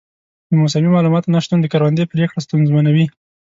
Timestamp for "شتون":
1.43-1.59